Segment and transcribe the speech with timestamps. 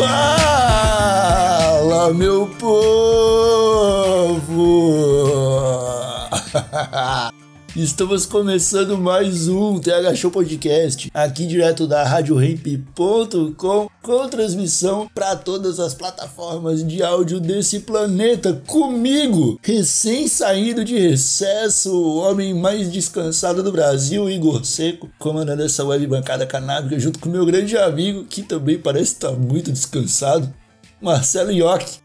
[0.00, 2.80] Fala, meu povo!
[7.82, 15.80] Estamos começando mais um TH Show Podcast, aqui direto da RadioRamp.com, com transmissão para todas
[15.80, 18.52] as plataformas de áudio desse planeta.
[18.66, 25.82] Comigo, recém saído de recesso, o homem mais descansado do Brasil, Igor Seco, comandando essa
[25.82, 30.52] web bancada canábica, junto com meu grande amigo, que também parece estar muito descansado,
[31.00, 31.98] Marcelo Iocchi.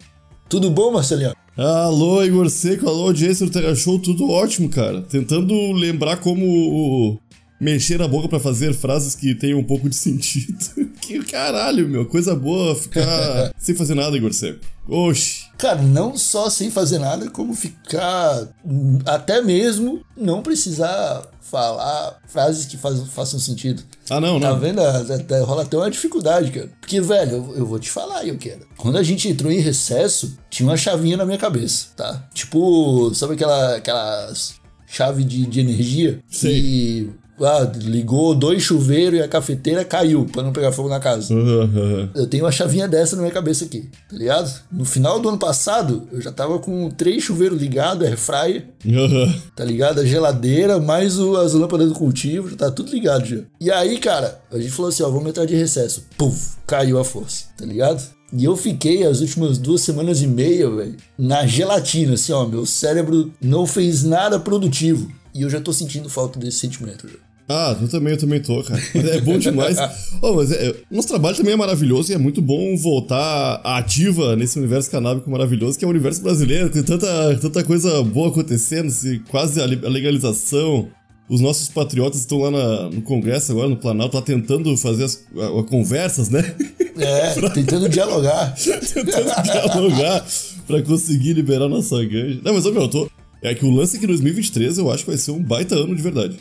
[0.47, 1.44] Tudo bom, Marcelo Iocchi?
[1.57, 5.01] Alô, Igor Seco, alô, audiência do Terra Show, tudo ótimo, cara.
[5.01, 7.17] Tentando lembrar como
[7.61, 10.57] mexer a boca pra fazer frases que tenham um pouco de sentido.
[10.99, 14.59] que caralho, meu, coisa boa ficar sem fazer nada, Igor Seco.
[14.85, 15.44] Oxi.
[15.65, 22.65] Cara, não só sem fazer nada, como ficar hum, até mesmo não precisar falar frases
[22.65, 23.81] que faz, façam sentido.
[24.09, 24.59] Ah, não, Tá não.
[24.59, 24.79] vendo?
[24.81, 26.69] Até rola até uma dificuldade, cara.
[26.79, 28.67] Porque, velho, eu, eu vou te falar, eu quero.
[28.77, 32.27] Quando a gente entrou em recesso, tinha uma chavinha na minha cabeça, tá?
[32.33, 36.19] Tipo, sabe aquela, aquelas chave de, de energia?
[36.29, 36.53] Sei.
[36.59, 37.09] E
[37.41, 41.33] ah, ligou dois chuveiros e a cafeteira caiu pra não pegar fogo na casa.
[41.33, 42.09] Aham, aham.
[42.15, 44.51] Eu tenho uma chavinha dessa na minha cabeça aqui, tá ligado?
[44.71, 49.33] No final do ano passado, eu já tava com três chuveiros ligados, airfryer, Aham.
[49.55, 49.99] tá ligado?
[50.01, 53.37] A geladeira, mais o, as lâmpadas do cultivo, já tá tudo ligado já.
[53.59, 56.05] E aí, cara, a gente falou assim, ó, vamos entrar de recesso.
[56.17, 58.01] Puf, caiu a força, tá ligado?
[58.33, 62.65] E eu fiquei as últimas duas semanas e meia, velho, na gelatina, assim, ó, meu
[62.65, 65.07] cérebro não fez nada produtivo.
[65.35, 67.15] E eu já tô sentindo falta desse sentimento, já.
[67.47, 68.81] Ah, eu também, eu também tô, cara.
[68.95, 69.77] Mas é bom demais.
[70.19, 74.35] oh, mas é, é- nosso trabalho também é maravilhoso e é muito bom voltar ativa
[74.35, 76.71] nesse universo canábico maravilhoso que é o universo brasileiro.
[76.71, 80.87] Tem tanta, tanta coisa boa acontecendo, se quase a, li- a legalização.
[81.29, 85.23] Os nossos patriotas estão lá na- no Congresso agora, no Planalto, lá tentando fazer as
[85.37, 86.55] a- a conversas, né?
[86.97, 88.55] É, tentando dialogar.
[88.55, 90.25] tentando dialogar
[90.65, 92.39] pra conseguir liberar nossa ganja.
[92.43, 93.09] Não, mas, ô, meu, eu tô.
[93.41, 95.95] É que o lance é que 2023 eu acho que vai ser um baita ano
[95.95, 96.37] de verdade.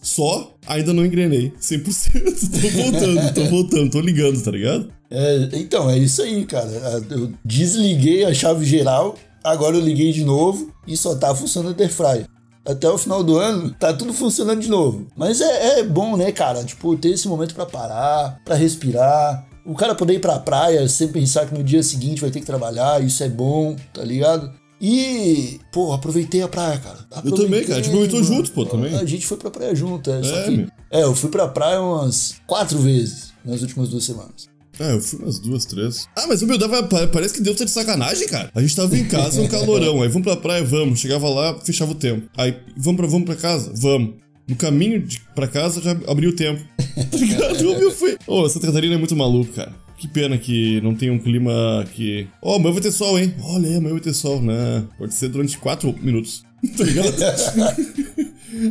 [0.00, 1.82] Só ainda não engrenei 100%.
[2.60, 4.88] tô voltando, tô voltando, tô ligando, tá ligado?
[5.10, 6.70] É, então, é isso aí, cara.
[7.10, 11.82] Eu desliguei a chave geral, agora eu liguei de novo e só tá funcionando o
[11.82, 12.26] airfryer.
[12.64, 15.06] Até o final do ano, tá tudo funcionando de novo.
[15.16, 16.62] Mas é, é bom, né, cara?
[16.62, 19.46] Tipo, ter esse momento pra parar, pra respirar.
[19.64, 22.46] O cara poder ir pra praia sem pensar que no dia seguinte vai ter que
[22.46, 24.52] trabalhar, isso é bom, tá ligado?
[24.80, 26.98] E, pô, aproveitei a praia, cara.
[27.24, 27.74] Eu também, cara.
[27.74, 28.34] A gente aproveitou mano.
[28.34, 28.94] juntos, pô, também.
[28.94, 30.20] A gente foi pra praia junto, é.
[30.20, 34.48] É, que, é, eu fui pra praia umas quatro vezes nas últimas duas semanas.
[34.80, 36.06] Ah, eu fui umas duas, três.
[36.16, 36.84] Ah, mas o meu dava.
[36.84, 38.48] pa- Parece que Deus tá de sacanagem, cara.
[38.54, 40.00] A gente tava em casa, um calorão.
[40.02, 41.00] Aí vamos pra praia, vamos.
[41.00, 42.28] Chegava lá, fechava o tempo.
[42.36, 43.72] Aí vamos pra, vamos pra casa?
[43.74, 44.14] Vamos.
[44.46, 46.62] No caminho de, pra casa já abriu o tempo.
[47.10, 47.70] Tá ligado?
[47.70, 48.16] O meu foi.
[48.26, 49.72] Ô, Santa Catarina é muito maluco, cara.
[49.98, 52.28] Que pena que não tem um clima que.
[52.40, 53.34] Ó, amanhã vai ter sol, hein?
[53.42, 54.84] Olha amanhã vai ter sol, né?
[54.96, 56.46] Pode ser durante quatro minutos.
[56.76, 57.14] Tá ligado?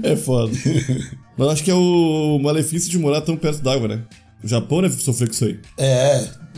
[0.03, 0.51] é foda.
[1.38, 4.03] Mas acho que é o malefício de morar tão perto d'água, né?
[4.43, 5.57] O Japão deve sofrer com isso aí.
[5.77, 6.27] É.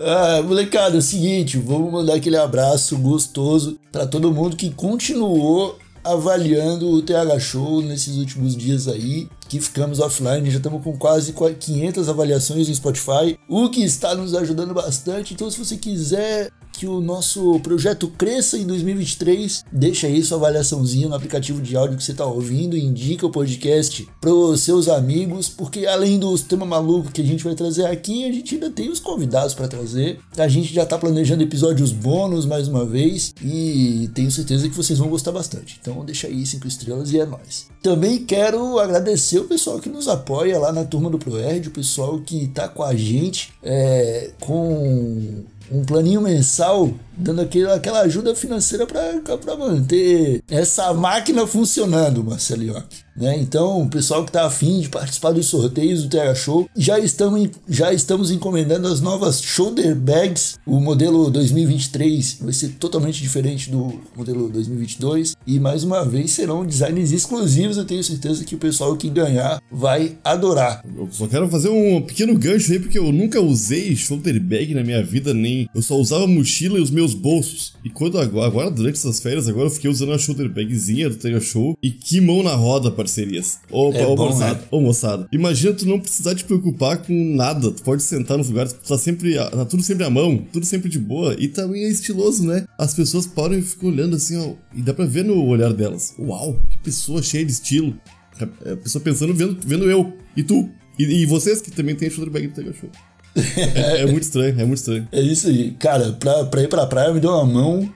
[0.00, 5.78] ah, molecada, é o seguinte, vamos mandar aquele abraço gostoso pra todo mundo que continuou
[6.04, 11.34] avaliando o TH Show nesses últimos dias aí, que ficamos offline, já estamos com quase
[11.34, 15.34] 500 avaliações no Spotify, o que está nos ajudando bastante.
[15.34, 21.08] Então, se você quiser que o nosso projeto cresça em 2023, deixa aí sua avaliaçãozinha
[21.08, 25.86] no aplicativo de áudio que você está ouvindo, indica o podcast pros seus amigos, porque
[25.86, 28.98] além dos temas malucos que a gente vai trazer aqui, a gente ainda tem os
[28.98, 30.18] convidados para trazer.
[30.36, 34.98] A gente já tá planejando episódios bônus mais uma vez e tenho certeza que vocês
[34.98, 35.78] vão gostar bastante.
[35.80, 37.66] Então deixa aí cinco estrelas e é nóis.
[37.82, 42.20] Também quero agradecer o pessoal que nos apoia lá na turma do ProErd, o pessoal
[42.20, 48.86] que tá com a gente é, com um planinho mensal, dando aquele, aquela ajuda financeira
[48.86, 52.82] para manter essa máquina funcionando, Marcelinho.
[53.16, 53.38] Né?
[53.38, 57.50] Então, o pessoal que está afim de participar dos sorteios do TH Show, já estamos,
[57.68, 60.58] já estamos encomendando as novas shoulder bags.
[60.66, 66.64] O modelo 2023 vai ser totalmente diferente do modelo 2022 e mais uma vez serão
[66.64, 67.76] designs exclusivos.
[67.76, 70.82] Eu tenho certeza que o pessoal que ganhar vai adorar.
[70.96, 74.82] Eu só quero fazer um pequeno gancho aí, porque eu nunca usei shoulder bag na
[74.82, 75.68] minha vida, nem.
[75.74, 77.74] Eu só usava mochila e os meus bolsos.
[77.84, 81.16] E quando agora, agora durante essas férias, agora eu fiquei usando a shoulder bagzinha do
[81.16, 83.58] TH Show e que mão na roda, parcerias.
[83.70, 84.64] Ô, É ô, bom, moçada, né?
[84.70, 85.28] ô, moçada.
[85.32, 87.70] Imagina tu não precisar te preocupar com nada.
[87.72, 89.34] Tu pode sentar nos lugares, tá sempre.
[89.34, 91.34] Tá tudo sempre à mão, tudo sempre de boa.
[91.38, 92.64] E também é estiloso, né?
[92.78, 94.52] As pessoas param e ficam olhando assim, ó.
[94.74, 96.14] E dá pra ver no olhar delas.
[96.18, 97.96] Uau, que pessoa cheia de estilo.
[98.40, 100.12] A pessoa pensando, vendo, vendo eu.
[100.36, 100.68] E tu.
[100.98, 102.90] E, e vocês que também tem shoulder bag do Tega Show.
[103.34, 105.08] É, é muito estranho, é muito estranho.
[105.10, 105.72] É isso aí.
[105.72, 107.92] Cara, pra, pra ir pra praia me deu uma mão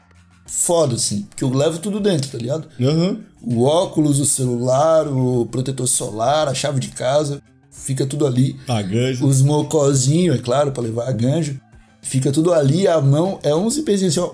[0.47, 1.23] foda, assim.
[1.29, 2.69] Porque eu levo tudo dentro, tá ligado?
[2.81, 3.19] Aham.
[3.43, 7.43] O óculos, o celular, o protetor solar, a chave de casa.
[7.71, 8.57] Fica tudo ali.
[8.67, 9.25] A ganja.
[9.25, 11.61] Os mocozinhos, é claro, pra levar a ganja.
[12.01, 14.33] Fica tudo ali, a mão é um zíperzinho assim, ó.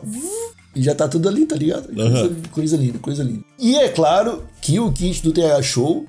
[0.75, 1.89] E já tá tudo ali, tá ligado?
[1.95, 3.43] Coisa, coisa linda, coisa linda.
[3.59, 6.07] E é claro que o kit do TH Show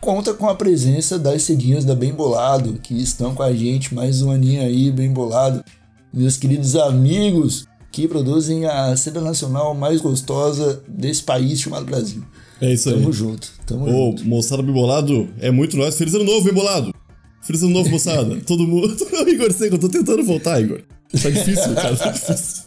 [0.00, 4.22] conta com a presença das cedinhas da Bem Bolado, que estão com a gente mais
[4.22, 5.64] um aninho aí, Bem Bolado.
[6.12, 12.22] Meus queridos amigos que produzem a seda nacional mais gostosa desse país chamado Brasil.
[12.60, 12.96] É isso aí.
[12.96, 14.26] Tamo junto, tamo Ô, junto.
[14.26, 15.96] moçada bem bolado, é muito nós.
[15.96, 16.94] Feliz ano novo, bem bolado.
[17.42, 18.36] Feliz ano novo, moçada.
[18.46, 18.96] Todo mundo.
[19.28, 20.80] Igor Seco, eu tô tentando voltar, Igor.
[21.22, 22.64] Tá difícil, cara, tá difícil.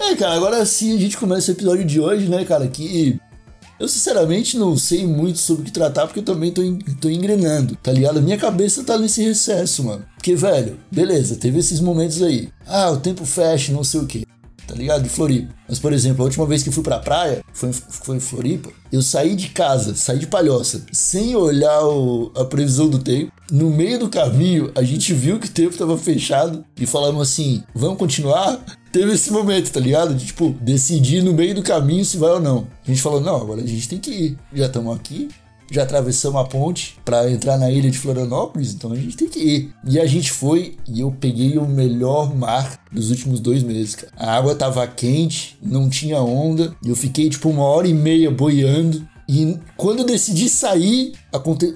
[0.00, 3.18] É, cara, agora sim a gente começa o episódio de hoje, né, cara, que
[3.78, 6.62] eu sinceramente não sei muito sobre o que tratar, porque eu também tô,
[7.00, 8.22] tô engrenando, tá ligado?
[8.22, 10.04] Minha cabeça tá nesse recesso, mano.
[10.14, 12.48] Porque, velho, beleza, teve esses momentos aí.
[12.66, 14.24] Ah, o tempo fecha, não sei o quê.
[14.66, 15.02] Tá ligado?
[15.02, 15.52] De Floripa.
[15.68, 19.02] Mas, por exemplo, a última vez que fui pra praia, foi, foi em Floripa, eu
[19.02, 23.30] saí de casa, saí de palhoça, sem olhar o- a previsão do tempo.
[23.50, 27.62] No meio do caminho, a gente viu que o tempo tava fechado e falamos assim:
[27.74, 28.58] vamos continuar?
[28.94, 30.14] Teve esse momento, tá ligado?
[30.14, 32.68] De tipo, decidir no meio do caminho se vai ou não.
[32.86, 34.38] A gente falou: não, agora a gente tem que ir.
[34.52, 35.30] Já estamos aqui,
[35.68, 39.40] já atravessamos a ponte pra entrar na ilha de Florianópolis, então a gente tem que
[39.40, 39.74] ir.
[39.84, 44.12] E a gente foi e eu peguei o melhor mar dos últimos dois meses, cara.
[44.16, 48.30] A água tava quente, não tinha onda, e eu fiquei tipo uma hora e meia
[48.30, 49.04] boiando.
[49.28, 51.14] E quando eu decidi sair,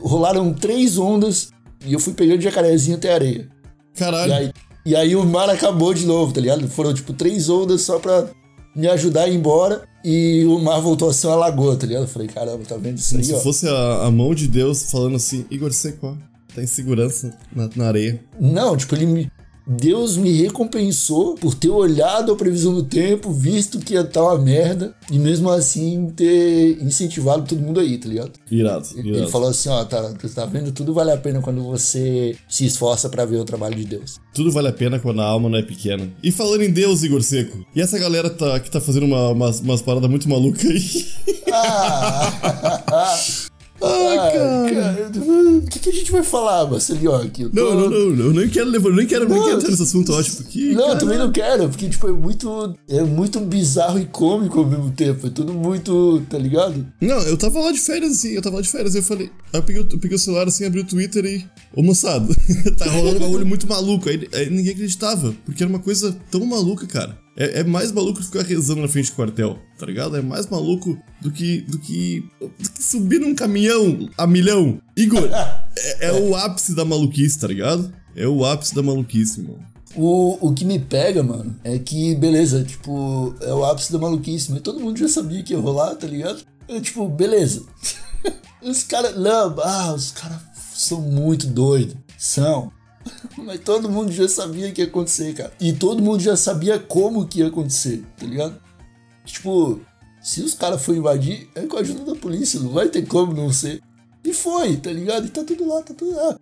[0.03, 1.51] rolaram três ondas
[1.85, 3.49] e eu fui pegando jacarezinho até a areia.
[3.97, 4.31] Caralho.
[4.31, 4.53] E aí,
[4.89, 6.67] e aí o mar acabou de novo, tá ligado?
[6.67, 8.31] Foram tipo três ondas só pra
[8.75, 12.05] me ajudar a ir embora e o mar voltou a ser uma lagoa, tá ligado?
[12.05, 13.39] Eu falei, caramba, tá vendo isso aí, se ó?
[13.41, 15.71] fosse a, a mão de Deus falando assim, Igor
[16.03, 16.15] ó,
[16.55, 18.19] tá em segurança na, na areia.
[18.41, 19.31] Não, tipo, ele me.
[19.69, 24.39] Deus me recompensou por ter olhado a previsão do tempo, visto que ia estar uma
[24.39, 28.33] merda, e mesmo assim ter incentivado todo mundo aí, tá ligado?
[28.51, 29.31] Irado, Ele irado.
[29.31, 30.73] falou assim, ó, tá, tá vendo?
[30.73, 34.19] Tudo vale a pena quando você se esforça pra ver o trabalho de Deus.
[34.35, 36.11] Tudo vale a pena quando a alma não é pequena.
[36.23, 39.61] E falando em Deus, Igor Seco, e essa galera tá, que tá fazendo uma, umas,
[39.61, 41.07] umas paradas muito malucas aí?
[41.53, 43.19] Ah,
[43.81, 45.09] Ah, cara.
[45.59, 47.15] O que, que a gente vai falar, Marcelinho?
[47.15, 47.45] aqui?
[47.45, 49.45] Tô- Não, não, não, eu nem quero levar, nem quero, nem Não.
[49.45, 50.73] quero entrar nesse assunto, eu acho, porque.
[50.73, 52.75] Não, eu cara, também não quero, porque tipo, é muito.
[52.89, 55.27] É muito bizarro e cômico ao mesmo tempo.
[55.27, 56.23] É tudo muito.
[56.29, 56.87] tá ligado?
[57.01, 59.31] Não, eu tava lá de férias, assim, eu tava lá de férias, eu falei.
[59.53, 61.47] Aí eu peguei, o- eu peguei o celular assim, abri o Twitter e.
[61.75, 62.35] Ô moçada,
[62.77, 64.09] tá rolando um bagulho muito maluco.
[64.09, 67.19] Aí, aí ninguém acreditava, porque era uma coisa tão maluca, cara.
[67.39, 70.17] É, é mais maluco ficar rezando na frente do quartel, tá ligado?
[70.17, 71.61] É mais maluco do que.
[71.61, 72.29] do que.
[72.41, 74.81] do que subir num caminhão a milhão.
[74.97, 75.31] Igor,
[75.79, 77.93] é, é o ápice da maluquice, tá ligado?
[78.17, 79.65] É o ápice da maluquice, mano.
[79.95, 84.51] O, o que me pega, mano, é que, beleza, tipo, é o ápice da maluquice,
[84.51, 86.43] mas todo mundo já sabia que ia rolar, tá ligado?
[86.67, 87.63] É, tipo, beleza.
[88.61, 89.17] os caras.
[89.17, 90.41] Não, ah, os caras
[90.75, 91.95] são muito doidos.
[92.19, 92.73] São.
[93.39, 95.53] Mas todo mundo já sabia que ia acontecer, cara.
[95.61, 98.57] E todo mundo já sabia como que ia acontecer, tá ligado?
[99.25, 99.81] Tipo,
[100.21, 103.33] se os caras forem invadir, é com a ajuda da polícia, não vai ter como
[103.33, 103.81] não ser.
[104.25, 105.27] E foi, tá ligado?
[105.27, 106.37] E tá tudo lá, tá tudo lá.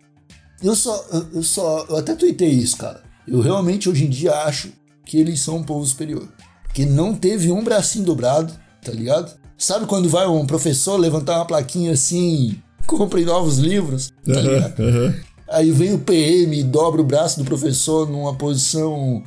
[0.61, 3.03] Eu só, eu- só, eu até tuitei isso, cara.
[3.27, 4.71] Eu realmente hoje em dia acho
[5.05, 6.27] que eles são um povo superior.
[6.73, 9.37] Que não teve um bracinho dobrado, tá ligado?
[9.57, 14.79] Sabe quando vai um professor levantar uma plaquinha assim, comprem novos livros, tá ligado?
[14.81, 15.15] Aham.
[15.49, 19.23] Aí vem o PM e dobra o braço do professor numa posição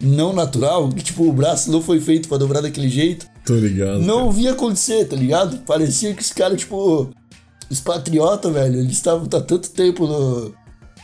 [0.00, 3.26] não natural, que tipo, o braço não foi feito pra dobrar daquele jeito.
[3.46, 4.00] Tô ligado.
[4.00, 5.58] Não via acontecer, tá ligado?
[5.58, 7.08] Parecia que os caras, tipo,
[7.70, 10.52] os patriotas, velho, eles estavam há tanto tempo no,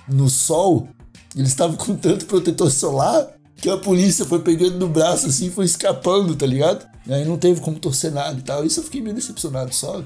[0.09, 0.89] no sol,
[1.37, 5.51] eles estavam com tanto protetor solar, que a polícia foi pegando no braço assim e
[5.51, 6.87] foi escapando, tá ligado?
[7.07, 8.65] E aí não teve como torcer nada e tal.
[8.65, 10.03] Isso eu fiquei meio decepcionado só.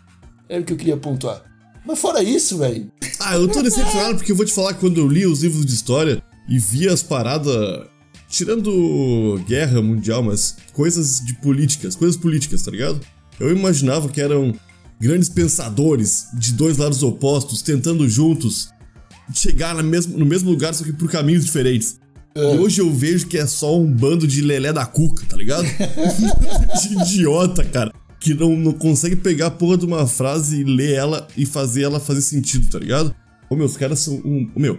[0.49, 1.43] Era o que eu queria pontuar.
[1.85, 2.91] Mas fora isso, velho.
[3.19, 5.67] Ah, eu tô decepcionado porque eu vou te falar que quando eu li os livros
[5.67, 7.87] de história e vi as paradas.
[8.29, 12.99] Tirando guerra mundial, mas coisas de políticas, coisas políticas, tá ligado?
[13.39, 14.55] Eu imaginava que eram
[14.99, 18.71] grandes pensadores de dois lados opostos tentando juntos
[19.35, 22.01] chegar no mesmo, no mesmo lugar, só que por caminhos diferentes.
[22.35, 25.67] E hoje eu vejo que é só um bando de lelé da cuca, tá ligado?
[26.81, 27.92] de idiota, cara.
[28.23, 31.83] Que não, não consegue pegar a porra de uma frase e ler ela e fazer
[31.83, 33.15] ela fazer sentido, tá ligado?
[33.51, 34.49] Ô, meu, os caras são um.
[34.55, 34.79] Ô, meu,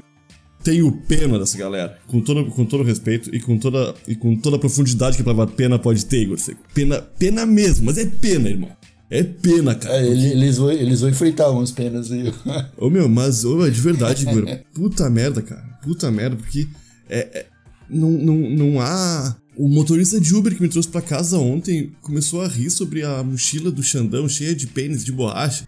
[0.63, 1.97] tenho pena dessa galera.
[2.07, 5.25] Com todo, com todo respeito e com toda, e com toda a profundidade que a
[5.25, 6.37] palavra pena pode ter, Igor.
[6.73, 8.69] Pena, pena mesmo, mas é pena, irmão.
[9.09, 9.95] É pena, cara.
[9.97, 12.33] É, ele- eles, vão, eles vão enfrentar uns penas aí.
[12.77, 14.59] Ô meu, mas ô, de verdade, Igor.
[14.73, 15.61] Puta merda, cara.
[15.83, 16.65] Puta merda, porque
[17.09, 17.45] é, é-
[17.89, 19.35] não, não, não há.
[19.55, 23.23] O motorista de Uber que me trouxe pra casa ontem começou a rir sobre a
[23.23, 25.67] mochila do Xandão cheia de pênis de borracha.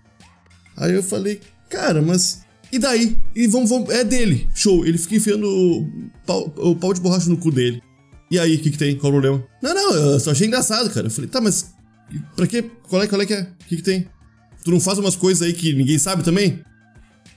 [0.75, 1.39] Aí eu falei,
[1.69, 2.43] cara, mas.
[2.71, 3.15] E daí?
[3.35, 3.89] E vamos, vamos.
[3.89, 4.49] É dele.
[4.55, 4.85] Show.
[4.85, 5.87] Ele fica enfiando o
[6.25, 7.81] pau, o pau de borracha no cu dele.
[8.29, 8.95] E aí, o que, que tem?
[8.97, 9.45] Qual o problema?
[9.61, 11.07] Não, não, eu só achei engraçado, cara.
[11.07, 11.73] Eu falei, tá, mas.
[12.35, 12.63] Pra quê?
[12.89, 13.41] Qual é, qual é que é?
[13.41, 14.07] O que, que tem?
[14.63, 16.59] Tu não faz umas coisas aí que ninguém sabe também?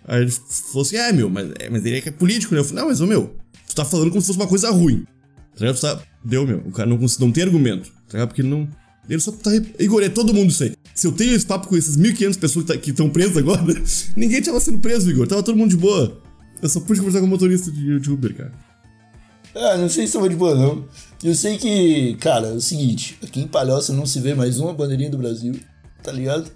[0.04, 2.60] Aí ele falou assim: é, meu, mas, é, mas ele é é político, né?
[2.60, 3.36] Eu falei: não, mas, ô, meu,
[3.66, 5.04] tu tá falando como se fosse uma coisa ruim.
[5.58, 5.80] Tá ligado?
[5.80, 6.00] Tá...
[6.24, 6.58] Deu, meu.
[6.58, 7.90] O cara não, não tem argumento.
[8.08, 8.28] Tá ligado?
[8.28, 8.68] Porque ele não.
[9.08, 9.50] Ele só tá.
[9.78, 10.74] Igor, é todo mundo isso aí.
[10.94, 13.62] Se eu tenho esse papo com essas 1.500 pessoas que estão presas agora,
[14.16, 15.26] ninguém tava sendo preso, Igor.
[15.26, 16.20] Tava todo mundo de boa.
[16.60, 18.52] Eu só pude conversar com o motorista de, de Uber, cara.
[19.54, 20.84] Ah, não sei se vou de boa, não.
[21.22, 24.72] Eu sei que, cara, é o seguinte, aqui em Palhoça não se vê mais uma
[24.72, 25.58] bandeirinha do Brasil,
[26.02, 26.50] tá ligado?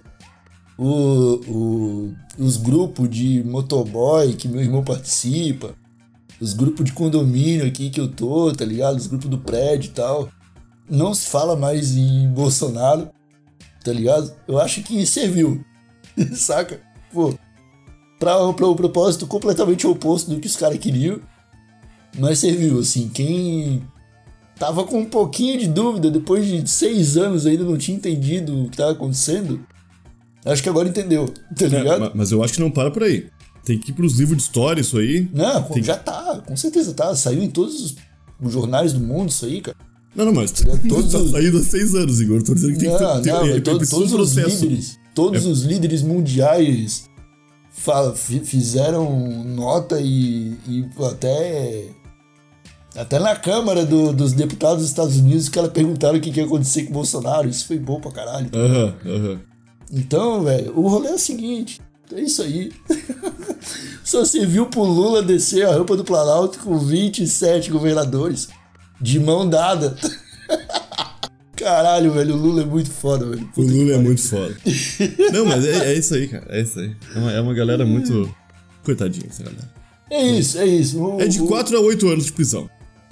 [0.77, 5.75] O, o, os grupos de motoboy que meu irmão participa,
[6.41, 8.97] os grupos de condomínio aqui que eu tô, tá ligado?
[8.97, 10.29] Os grupos do prédio e tal.
[10.89, 13.09] Não se fala mais em Bolsonaro,
[13.83, 14.33] tá ligado?
[14.47, 15.63] Eu acho que serviu,
[16.35, 16.81] saca?
[17.13, 17.33] Pô,
[18.19, 21.19] pra, pra um propósito completamente oposto do que os caras queriam.
[22.19, 23.81] Mas serviu, assim, quem
[24.59, 28.69] tava com um pouquinho de dúvida, depois de seis anos ainda não tinha entendido o
[28.69, 29.65] que tava acontecendo,
[30.45, 31.99] acho que agora entendeu, tá É, ligado?
[32.01, 33.29] ma- mas eu acho que não para por aí.
[33.65, 35.27] Tem que ir pros livros de história, isso aí.
[35.33, 37.95] Não, Tem- já tá, com certeza tá, saiu em todos os,
[38.51, 39.77] jornais do mundo isso aí, cara.
[40.15, 42.43] Não, não, mas todos tá saindo há seis anos, Igor.
[42.43, 44.63] Tô dizendo que tem que Não, ter, não, tem, é, precisa todos os processo.
[44.65, 45.47] líderes, todos É.
[45.47, 47.09] os líderes mundiais
[48.43, 51.87] fizeram nota e, e até
[52.95, 56.39] até na Câmara do- dos Deputados dos Estados Unidos que ela perguntaram o que, que
[56.39, 57.49] ia acontecer com o Bolsonaro.
[57.49, 58.49] Isso foi bom pra caralho.
[59.91, 61.81] Então, velho, o rolê é o seguinte.
[62.15, 62.71] É isso aí.
[64.03, 68.49] Só serviu pro Lula descer a rampa do Planalto com 27 governadores
[69.01, 69.95] de mão dada.
[71.55, 73.49] Caralho, velho, o Lula é muito foda, velho.
[73.55, 74.55] O Lula é muito foda.
[75.31, 76.45] Não, mas é, é isso aí, cara.
[76.49, 76.95] É isso aí.
[77.15, 78.33] É uma, é uma galera muito.
[78.83, 79.71] Coitadinha essa galera.
[80.09, 81.01] É isso, é isso.
[81.01, 82.69] O- É de o- 4 a 8 anos de prisão.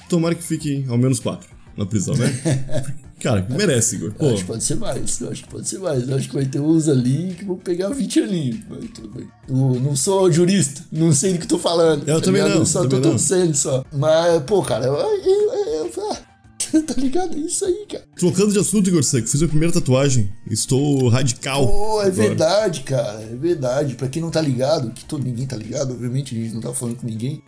[0.10, 2.28] Tomara que fiquem ao menos 4 na prisão, né?
[3.22, 4.12] Cara, merece, Igor.
[4.14, 6.10] Pô, acho que pode ser mais, eu acho que pode ser mais.
[6.10, 8.60] Acho que vai ter uns ali que vão pegar 20 aninhos.
[8.70, 9.28] Mas tudo bem.
[9.48, 12.08] Eu não sou jurista, não sei do que tô falando.
[12.08, 12.56] Eu tá também ligado?
[12.56, 13.84] não, Eu só tô torcendo só.
[13.94, 16.18] Mas, pô, cara, eu, eu, eu- eu- ah,
[16.88, 17.36] tá ligado?
[17.36, 18.04] É isso aí, cara.
[18.16, 20.32] trocando de assunto, Igor Seco, fiz a primeira tatuagem.
[20.50, 21.68] Estou radical.
[21.68, 22.12] Pô, é agora.
[22.12, 23.22] verdade, cara.
[23.22, 23.96] É verdade.
[23.96, 26.74] Pra quem não tá ligado, que todo, ninguém tá ligado, obviamente, a gente não tá
[26.74, 27.44] falando com ninguém.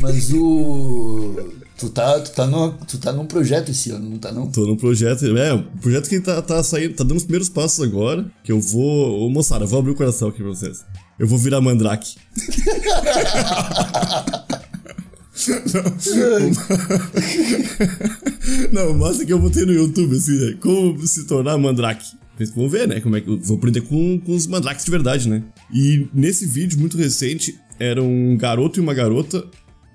[0.00, 1.34] Mas o.
[1.82, 4.46] Tu tá, tu, tá numa, tu tá num projeto esse ano, não tá não?
[4.46, 5.26] Tô no projeto.
[5.36, 8.24] É, um projeto que tá, tá saindo, tá dando os primeiros passos agora.
[8.44, 9.26] Que eu vou.
[9.26, 10.84] Ô, moçada, eu vou abrir o coração aqui pra vocês.
[11.18, 12.14] Eu vou virar mandrake.
[18.70, 20.56] Não, o massa é que eu botei no YouTube, assim, né?
[20.60, 22.12] Como se tornar mandrake.
[22.36, 23.00] Vocês vão ver, né?
[23.00, 25.42] Como é que eu vou aprender com, com os mandrakes de verdade, né?
[25.74, 29.44] E nesse vídeo muito recente, era um garoto e uma garota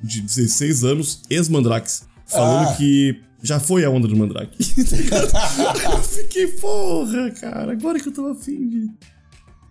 [0.04, 2.74] de 16 anos, ex-mandrakes, falando Ah.
[2.76, 4.58] que já foi a onda do mandrake.
[5.94, 8.88] eu fiquei, porra, cara, agora que eu tava afim de.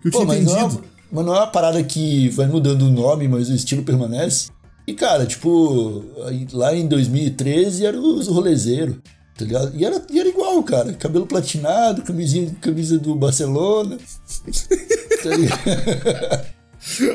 [0.01, 0.81] Que eu Pô, tinha mas não, é entendido.
[0.81, 4.51] uma, mas não é uma parada que vai mudando o nome, mas o estilo permanece.
[4.87, 6.05] E, cara, tipo,
[6.53, 8.97] lá em 2013 era os rolezeiros,
[9.37, 9.73] tá ligado?
[9.77, 10.93] E era, e era igual, cara.
[10.93, 13.99] Cabelo platinado, camisinha, camisa do Barcelona.
[15.25, 16.47] tá ligado?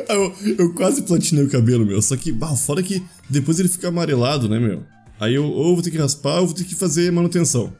[0.10, 2.02] Eu, eu quase platinei o cabelo, meu.
[2.02, 4.84] Só que, bah, fora que depois ele fica amarelado, né, meu?
[5.20, 7.72] Aí eu ou vou ter que raspar ou vou ter que fazer manutenção.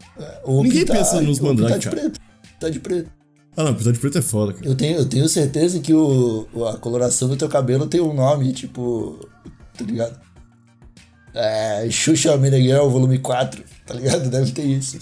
[0.44, 2.02] Ou Ninguém pintar- pensa nos mandrake, de cara.
[2.02, 2.20] preto.
[2.60, 3.10] Tá de preto.
[3.58, 4.66] Ah, não, pintar de preto é foda, cara.
[4.66, 8.54] Eu tenho, eu tenho certeza que o, a coloração do teu cabelo tem um nome,
[8.54, 9.28] tipo.
[9.78, 10.20] Tá ligado?
[11.34, 11.90] É.
[11.90, 13.64] Xuxa Meneghel, volume 4.
[13.86, 14.30] Tá ligado?
[14.30, 14.98] Deve ter isso.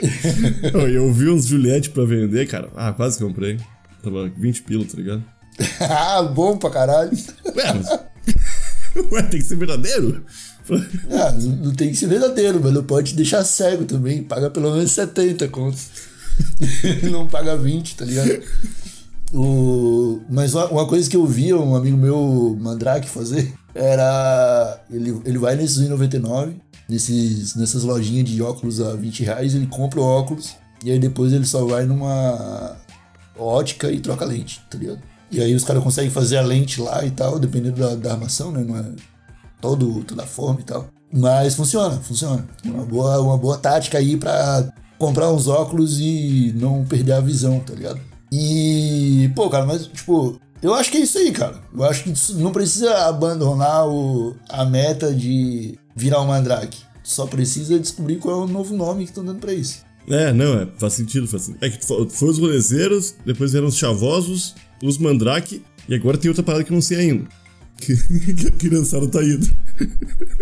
[0.72, 2.70] Eu, eu vi uns Juliette pra vender, cara.
[2.76, 3.58] Ah, quase comprei.
[4.02, 5.22] Tava 20 pila, tá ligado?
[5.80, 7.10] ah, bom pra caralho.
[7.56, 7.88] Ué, mas...
[9.12, 10.24] Ué, tem que ser verdadeiro?
[11.10, 14.22] Ah, não tem que ser verdadeiro, mas não pode deixar cego também.
[14.22, 15.88] Paga pelo menos 70 contos.
[17.10, 18.40] não paga 20, tá ligado?
[19.32, 20.20] O...
[20.30, 24.80] Mas uma, coisa que eu via um amigo meu, Mandrake, fazer era.
[24.92, 26.54] Ele, ele vai nesses 1,99,
[26.88, 31.32] nesses, nessas lojinhas de óculos a 20 reais, ele compra o óculos e aí depois
[31.32, 32.76] ele só vai numa
[33.38, 35.00] ótica e troca lente, tá ligado?
[35.30, 38.50] E aí os caras conseguem fazer a lente lá e tal, dependendo da, da armação,
[38.50, 38.64] né?
[38.66, 38.84] Não é
[39.60, 40.88] todo, toda a forma e tal.
[41.12, 42.46] Mas funciona, funciona.
[42.64, 47.60] Uma boa, uma boa tática aí pra comprar uns óculos e não perder a visão,
[47.60, 48.00] tá ligado?
[48.32, 51.56] E, pô, cara, mas, tipo, eu acho que é isso aí, cara.
[51.74, 56.78] Eu acho que não precisa abandonar o, a meta de virar um mandrake.
[57.02, 59.78] Só precisa descobrir qual é o novo nome que estão dando pra isso.
[60.08, 61.64] É, não, é, faz sentido, faz sentido.
[61.64, 66.28] É que fo- foi os rolezeiros, depois vieram os chavosos, os mandrake, e agora tem
[66.28, 67.28] outra parada que eu não sei ainda.
[67.76, 67.96] Que,
[68.34, 69.46] que a criançada tá indo.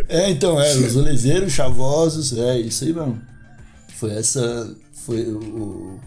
[0.08, 3.20] É, então, é, os olezeiros, chavosos, é isso aí mesmo.
[3.96, 4.74] Foi essa.
[4.92, 5.98] Foi o.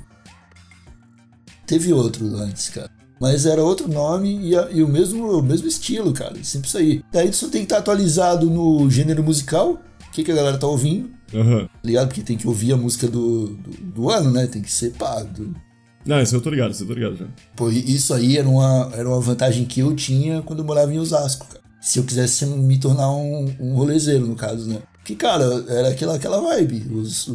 [1.66, 2.90] Teve outro antes, cara.
[3.20, 6.36] Mas era outro nome e, a- e o, mesmo, o mesmo estilo, cara.
[6.44, 7.04] Sempre isso aí.
[7.12, 10.58] Daí tu só tem que estar atualizado no gênero musical, o que, que a galera
[10.58, 11.66] tá ouvindo, Aham.
[11.68, 12.08] tá ligado?
[12.08, 14.48] Porque tem que ouvir a música do, do, do ano, né?
[14.48, 15.22] Tem que ser pá.
[15.24, 15.56] do-
[16.06, 17.26] Não, isso eu tô ligado, isso eu tô ligado já.
[17.56, 21.00] Pô, isso aí era uma, era uma vantagem que eu tinha quando eu morava em
[21.00, 21.62] Osasco, cara.
[21.80, 24.80] Se eu quisesse me tornar um, um rolezeiro, no caso, né?
[25.04, 26.88] Que, cara, era aquela, aquela vibe.
[26.94, 27.28] Os,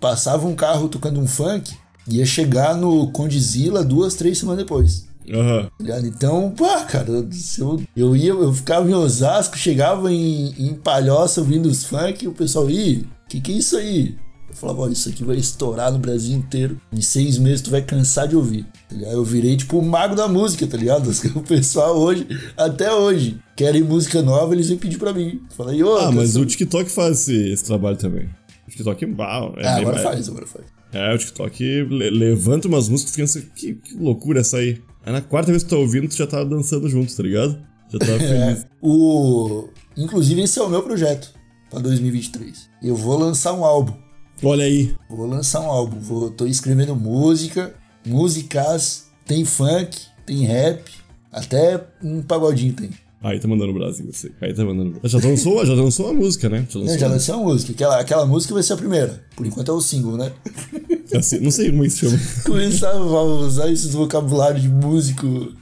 [0.00, 1.74] passava um carro tocando um funk,
[2.08, 5.06] ia chegar no Condizila duas, três semanas depois.
[5.32, 5.70] Aham.
[5.80, 6.06] ligado?
[6.06, 11.66] Então, pá, cara, eu, eu ia, eu ficava em Osasco, chegava em, em Palhoça ouvindo
[11.66, 14.16] os funk, e o pessoal, ih, que que é isso aí?
[14.54, 16.80] Eu falava, ó, isso aqui vai estourar no Brasil inteiro.
[16.92, 18.64] Em seis meses tu vai cansar de ouvir.
[18.88, 18.94] tá?
[18.96, 21.10] Eu virei tipo o mago da música, tá ligado?
[21.34, 25.40] O pessoal hoje, até hoje, querem música nova, eles vêm pedir pra mim.
[25.56, 28.28] Falei, ô, Ah, mas o TikTok faz esse, trabalho também.
[28.66, 30.64] O TikTok, uau, é Ah, agora faz, agora faz.
[30.92, 34.80] É, o TikTok le- levanta umas músicas e fica assim, que, que loucura essa aí.
[35.04, 37.58] Aí na quarta vez que tu tá ouvindo, tu já tá dançando junto, tá ligado?
[37.92, 38.30] Já tá feliz.
[38.30, 39.68] É, o...
[39.96, 41.34] Inclusive, esse é o meu projeto
[41.68, 42.70] pra 2023.
[42.82, 43.92] Eu vou lançar um álbum.
[44.44, 44.94] Olha aí.
[45.08, 45.98] Vou lançar um álbum.
[46.00, 47.74] Vou, tô escrevendo música,
[48.06, 50.82] músicas, tem funk, tem rap,
[51.32, 52.90] até um pagodinho tem.
[53.22, 54.30] Aí tá mandando o Brasil, você.
[54.38, 55.00] Aí tá mandando.
[55.04, 56.66] Já lançou, já lançou uma música, né?
[56.68, 56.98] Já Não, lançou.
[56.98, 57.72] já lancei uma música.
[57.72, 59.24] Aquela, aquela música vai ser a primeira.
[59.34, 60.30] Por enquanto é o single, né?
[61.16, 62.18] Assim, não sei como é que se chama.
[62.44, 65.54] Começar a usar esses vocabulários de músico,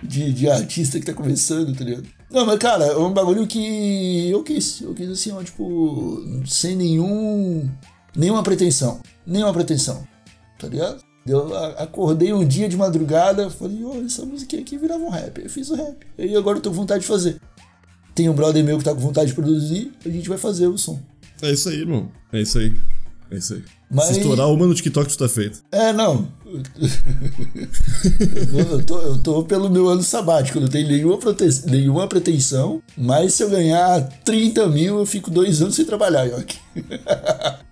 [0.00, 2.06] de, de artista que tá começando, tá ligado?
[2.32, 4.80] Não, mas cara, é um bagulho que eu quis.
[4.80, 7.68] Eu quis assim, ó, tipo, sem nenhum.
[8.16, 9.00] nenhuma pretensão.
[9.26, 10.06] Nenhuma pretensão.
[10.58, 11.02] Tá ligado?
[11.26, 15.42] Eu acordei um dia de madrugada, falei, ô, essa música aqui virava um rap.
[15.42, 15.96] Eu fiz o rap.
[16.18, 17.40] E agora eu tô com vontade de fazer.
[18.14, 20.76] Tem um brother meu que tá com vontade de produzir, a gente vai fazer o
[20.76, 21.00] som.
[21.40, 22.10] É isso aí, irmão.
[22.32, 22.74] É isso aí.
[23.32, 23.62] É isso aí.
[23.90, 25.60] Mas- Se estourar uma no TikTok, tu tá feito.
[25.70, 26.28] É, não.
[28.70, 33.34] eu, tô, eu tô pelo meu ano sabático, não tenho nenhuma, prote- nenhuma pretensão, mas
[33.34, 36.56] se eu ganhar 30 mil, eu fico dois anos sem trabalhar, York.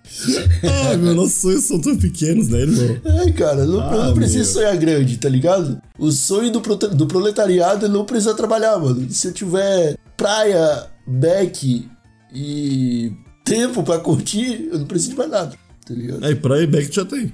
[0.63, 2.97] Ah, meu, nossos sonhos são tão pequenos, né, irmão?
[3.21, 4.45] Ai, cara, não, Ah, não precisa meu.
[4.53, 5.81] sonhar grande, tá ligado?
[5.97, 9.09] O sonho do, do proletariado é não precisa trabalhar, mano.
[9.09, 11.87] Se eu tiver praia, beck
[12.33, 13.13] e
[13.55, 16.23] tempo pra curtir, eu não preciso de mais nada, tá ligado?
[16.25, 17.33] Aí, praia e back tu já tem.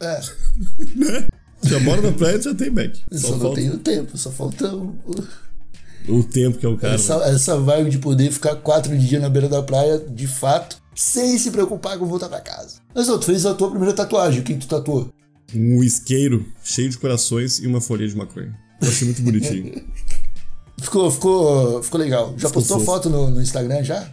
[0.00, 0.20] É,
[1.62, 3.00] Já mora na praia, tu já tem back.
[3.12, 4.94] Só só não falta tenho tempo, só falta o-
[6.08, 6.94] o tempo que é o cara.
[6.94, 7.30] Essa, né?
[7.34, 11.50] essa vibe de poder ficar quatro dias na beira da praia, de fato, sem se
[11.50, 12.76] preocupar com voltar pra casa.
[12.94, 15.10] Mas ó, tu fez a tua primeira tatuagem, o que tu tatuou?
[15.54, 18.54] Um isqueiro cheio de corações e uma folha de maconha.
[18.82, 19.72] Eu achei muito bonitinho.
[20.82, 22.34] Ficou, ficou, ficou legal.
[22.36, 22.84] Já Ficou postou fofo.
[22.90, 24.06] foto no, no Instagram já?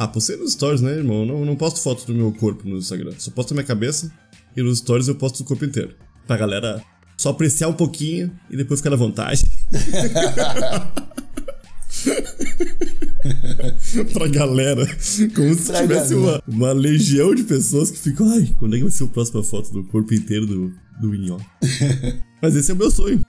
[0.00, 1.26] Ah, postei nos stories, né, irmão?
[1.26, 3.10] Não, não posto foto do meu corpo no Instagram.
[3.18, 4.12] Só posto a minha cabeça
[4.56, 5.90] e nos stories eu posto o corpo inteiro.
[6.24, 6.80] Pra galera
[7.16, 9.44] só apreciar um pouquinho e depois ficar à vontade.
[14.12, 14.86] pra galera.
[15.34, 16.42] Como se Pra tivesse galera.
[16.46, 18.30] uma, uma legião de pessoas que ficam.
[18.30, 21.38] Ai, quando é que vai ser a próxima foto do corpo inteiro do, do Inho?
[22.40, 23.20] Mas esse é o meu sonho.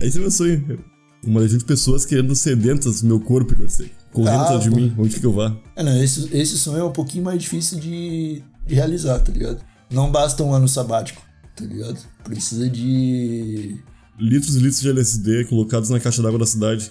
[0.00, 0.84] Esse é o meu sonho.
[1.26, 3.90] Uma legião de pessoas querendo sedentas do meu corpo, que eu sei.
[4.12, 5.54] Correndo Ah, atrás de mim, onde que eu vá.
[5.74, 9.60] É, não, esse, esse sonho é um pouquinho mais difícil de, de realizar, tá ligado?
[9.90, 11.20] Não basta um ano sabático,
[11.56, 11.98] tá ligado?
[12.24, 13.76] Precisa de.
[14.18, 16.90] litros e litros de LSD colocados na caixa d'água da cidade.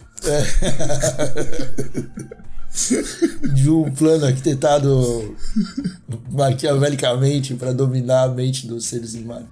[3.53, 5.35] de um plano arquitetado
[6.31, 9.47] maquiavelicamente pra dominar a mente dos seres humanos.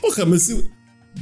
[0.00, 0.70] Pô, cara, mas se,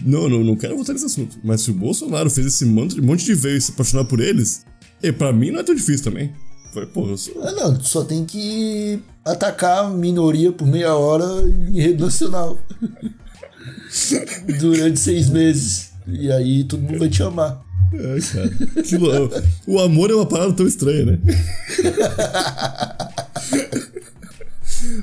[0.05, 1.39] Não, não, não quero voltar nesse assunto.
[1.45, 4.65] Mas se o Bolsonaro fez esse monte, monte de veio se apaixonar por eles,
[5.03, 6.33] e pra mim não é tão difícil também.
[6.73, 7.35] Foi, porra, eu sou.
[7.43, 11.25] Ah, não, tu só tem que atacar a minoria por meia hora
[11.69, 12.59] em rede nacional.
[14.59, 15.91] Durante seis meses.
[16.09, 17.63] E aí todo mundo vai te amar.
[17.93, 18.51] Ai, cara.
[18.83, 19.31] Que lo-
[19.67, 21.19] o amor é uma parada tão estranha, né?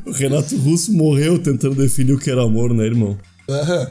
[0.05, 3.17] o Renato Russo morreu tentando definir o que era amor, né, irmão?
[3.49, 3.87] Aham.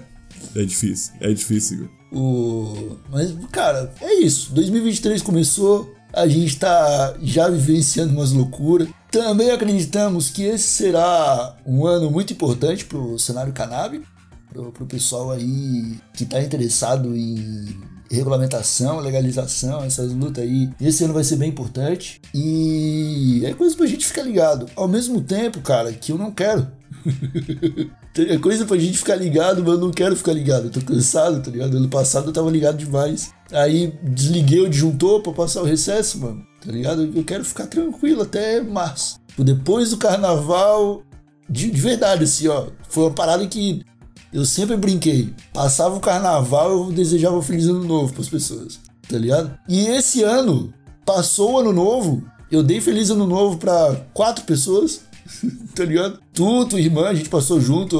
[0.55, 1.89] É difícil, é difícil.
[2.13, 2.97] O...
[3.11, 4.53] Mas, cara, é isso.
[4.53, 8.89] 2023 começou, a gente tá já vivenciando umas loucuras.
[9.11, 14.07] Também acreditamos que esse será um ano muito importante pro cenário canábico,
[14.51, 17.67] pro, pro pessoal aí que tá interessado em
[18.11, 20.71] regulamentação, legalização, essas lutas aí.
[20.81, 24.67] Esse ano vai ser bem importante e é coisa pra gente ficar ligado.
[24.75, 26.67] Ao mesmo tempo, cara, que eu não quero
[28.19, 30.67] é coisa pra gente ficar ligado, mas eu não quero ficar ligado.
[30.67, 31.77] Eu tô cansado, tá ligado?
[31.77, 33.33] Ano passado eu tava ligado demais.
[33.53, 36.47] Aí desliguei o disjuntor pra passar o recesso, mano.
[36.65, 37.11] Tá ligado?
[37.15, 39.19] Eu quero ficar tranquilo até março.
[39.39, 41.03] Depois do carnaval,
[41.49, 42.67] de, de verdade, assim, ó.
[42.89, 43.85] Foi uma parada que
[44.33, 45.33] eu sempre brinquei.
[45.53, 48.81] Passava o carnaval, eu desejava feliz ano novo pras pessoas.
[49.09, 49.57] Tá ligado?
[49.69, 50.73] E esse ano,
[51.07, 55.03] passou o ano novo, eu dei feliz ano novo pra quatro pessoas
[55.75, 56.19] tá ligado?
[56.33, 57.99] Tu, tua irmã, a gente passou junto,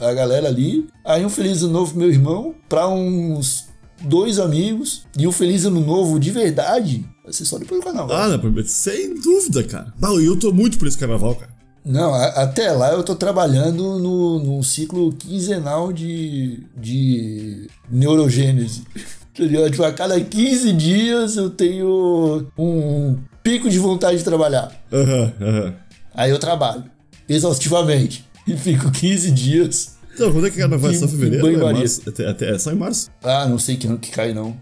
[0.00, 0.86] a, galera ali.
[1.04, 3.66] Aí um feliz ano novo pro meu irmão, pra uns
[4.02, 5.06] dois amigos.
[5.18, 8.16] E um feliz ano novo de verdade vai ser só depois do carnaval.
[8.16, 9.92] Ah, não, sem dúvida, cara.
[10.02, 11.56] Ah, eu tô muito por esse carnaval, cara.
[11.84, 18.82] Não, a- até lá eu tô trabalhando no, num ciclo quinzenal de, de neurogênese.
[19.36, 19.70] Tá ligado?
[19.70, 24.72] Tipo, a cada 15 dias eu tenho um pico de vontade de trabalhar.
[24.90, 25.74] Aham, aham.
[26.16, 26.84] Aí eu trabalho,
[27.28, 28.24] exaustivamente.
[28.46, 30.90] E fico 15 dias Então, quando é que carnaval?
[30.90, 31.36] É só fevereiro?
[31.46, 31.80] É, banho-maria.
[31.80, 32.08] março?
[32.08, 33.10] Até, até- é só em março.
[33.22, 34.56] Ah, não sei que ano que cai, não.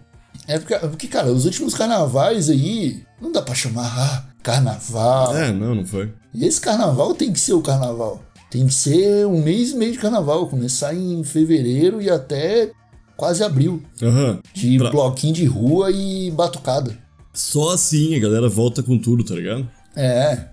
[0.47, 5.35] É porque, porque, cara, os últimos carnavais aí, não dá pra chamar ah, carnaval.
[5.35, 6.11] É, não, não foi.
[6.37, 8.21] Esse carnaval tem que ser o carnaval.
[8.51, 10.47] Tem que ser um mês e meio de carnaval.
[10.47, 12.71] Começar em fevereiro e até
[13.15, 13.81] quase abril.
[14.01, 14.39] Aham.
[14.53, 16.97] De Pra- bloquinho de rua e batucada.
[17.33, 19.67] Só assim a galera volta com tudo, tá ligado?
[19.95, 20.47] É.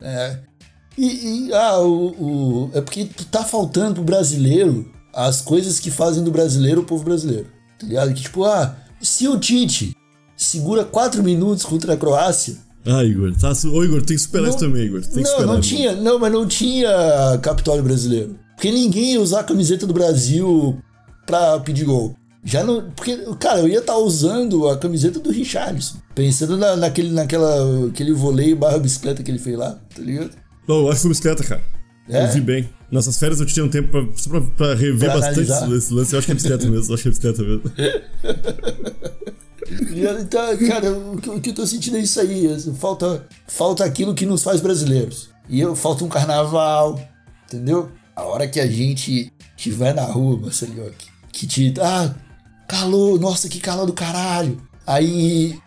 [0.00, 0.38] É.
[0.98, 6.22] E, e, ah, o, o- é porque tá faltando pro brasileiro as coisas que fazem
[6.22, 7.46] do brasileiro o povo brasileiro.
[7.78, 8.12] Tá ligado?
[8.14, 9.96] Que tipo, ah, se o Tite
[10.36, 12.56] segura 4 minutos contra a Croácia.
[12.86, 13.32] Ah, Igor.
[13.38, 15.02] Tá, ô, Igor, tem que superar Não- isso também, Igor.
[15.04, 18.38] Tem não, não tinha, não, mas não tinha Capitólio brasileiro.
[18.56, 20.78] Porque ninguém ia usar a camiseta do Brasil
[21.26, 22.14] pra pedir gol.
[22.42, 22.90] Já não.
[22.90, 25.98] Porque, cara, eu ia estar usando a camiseta do Richarlison.
[26.14, 30.30] Pensando na, naquele, naquela, aquele voleio barra bicicleta que ele fez lá, tá ligado?
[30.66, 31.62] Não, eu acho que foi bicicleta, cara.
[32.08, 32.24] É?
[32.24, 32.68] Eu vi bem.
[32.90, 36.12] Nessas férias eu tinha um tempo pra, só pra, pra rever Pra bastante esse lance.
[36.12, 36.90] Eu acho que é bicicleta mesmo.
[36.90, 37.62] Eu acho que é bicicleta mesmo.
[40.20, 42.46] Então, cara, o que, o que eu tô sentindo é isso aí.
[42.48, 45.30] assim, Falta, falta aquilo que nos faz brasileiros.
[45.48, 47.00] E eu, falta um carnaval,
[47.46, 47.88] entendeu?
[48.16, 50.90] A hora que a gente estiver na rua, Marcelinho,
[51.32, 51.72] que te.
[51.80, 52.14] Ah,
[52.70, 54.60] calor, nossa, que calor do caralho.
[54.86, 55.58] Aí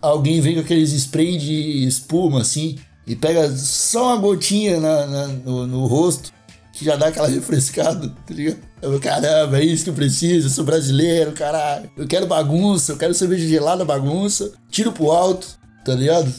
[0.00, 5.26] alguém vem com aqueles spray de espuma assim e pega só uma gotinha na, na-
[5.28, 6.32] no, no rosto
[6.72, 8.58] que já dá aquela refrescada, tá ligado?
[8.80, 11.88] Eu, caramba, é isso que eu preciso, eu sou brasileiro, caralho.
[11.96, 14.52] Eu quero bagunça, eu quero cerveja gelada, bagunça.
[14.70, 15.46] Tiro pro alto,
[15.84, 16.32] tá ligado?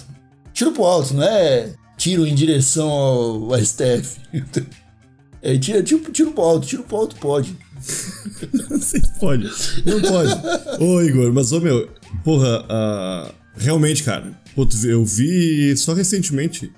[0.54, 4.18] Tiro pro alto, não é tiro em direção ao, STF.
[5.46, 7.58] É tiro, tiro, tiro pro alto, tiro pro alto pode.
[8.70, 9.50] Você pode.
[9.86, 10.84] Não pode.
[10.84, 11.90] Ô, Igor, mas, ô, meu,
[12.24, 14.40] porra, ah, realmente, cara,
[14.86, 16.72] eu vi só recentemente.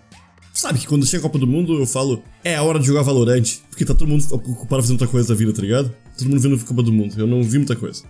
[0.53, 3.01] Sabe que quando chega a Copa do Mundo eu falo, é a hora de jogar
[3.01, 3.61] Valorante.
[3.69, 5.93] Porque tá todo mundo ocupado fazendo outra coisa da vida, tá ligado?
[6.17, 7.13] Todo mundo vendo a Copa do Mundo.
[7.17, 8.03] Eu não vi muita coisa.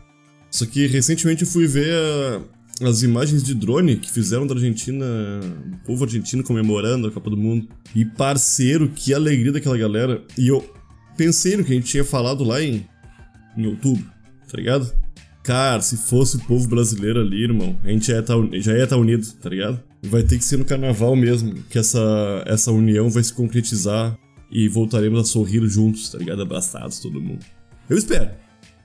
[0.52, 2.42] Só que recentemente eu fui ver ah,
[2.88, 5.06] as imagens de drone que fizeram da Argentina,
[5.74, 7.68] o povo argentino comemorando a Copa do Mundo.
[7.96, 10.24] E parceiro, que alegria daquela galera.
[10.38, 10.64] E eu
[11.16, 12.86] pensei no que a gente tinha falado lá em,
[13.58, 14.06] em outubro,
[14.50, 14.94] tá ligado?
[15.44, 18.84] Cara, se fosse o povo brasileiro ali, irmão, a gente já ia tá, já ia
[18.84, 19.80] estar unido, tá ligado?
[20.04, 24.18] Vai ter que ser no carnaval mesmo, que essa, essa união vai se concretizar
[24.52, 26.42] e voltaremos a sorrir juntos, tá ligado?
[26.42, 27.46] Abraçados, todo mundo.
[27.90, 28.30] Eu espero.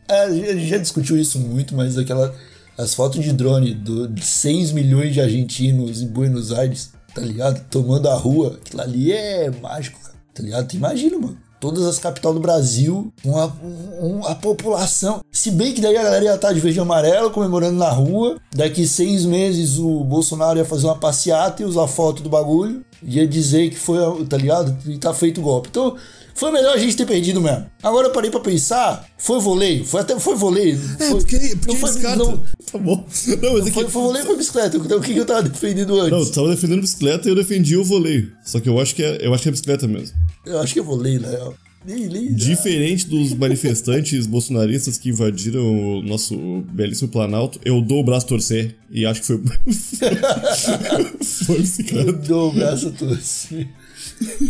[0.08, 2.34] É, a gente já discutiu isso muito, mas aquela.
[2.76, 7.64] As fotos de drone do, de 6 milhões de argentinos em Buenos Aires, tá ligado?
[7.68, 10.14] Tomando a rua, aquilo ali é mágico, cara.
[10.34, 10.74] Tá ligado?
[10.74, 11.38] Imagina, mano.
[11.60, 13.52] Todas as capitais do Brasil, uma,
[14.00, 15.20] um- a população.
[15.30, 18.38] Se bem que daí a galera ia estar de verde e amarelo comemorando na rua.
[18.54, 22.82] Daqui seis meses o Bolsonaro ia fazer uma passeata e usar foto do bagulho.
[23.02, 24.76] Ia dizer que foi, tá ligado?
[24.90, 25.68] E tá feito o golpe.
[25.70, 25.96] Então,
[26.34, 27.66] Foi melhor a gente ter perdido mesmo.
[27.82, 30.78] Agora eu parei pra pensar, foi voleio, foi até foi voleio.
[30.98, 33.06] É, foi, porque, porque não foi, não, Tá bom.
[33.42, 33.70] Não, mas é que...
[33.72, 34.76] foi, foi voleio ou foi bicicleta?
[34.76, 36.10] Então, o que, que eu tava defendendo antes?
[36.10, 38.32] Não, tu tava defendendo bicicleta e eu defendi o voleio.
[38.44, 40.16] Só que eu acho que é, eu acho que é bicicleta mesmo.
[40.46, 41.54] Eu acho que é voleio, na real.
[41.84, 46.36] Nem, nem, Diferente dos manifestantes bolsonaristas que invadiram o nosso
[46.70, 49.40] belíssimo Planalto, eu dou o braço a torcer e acho que foi.
[51.46, 52.12] foi Eu bicicleta.
[52.12, 53.66] dou o braço torcido.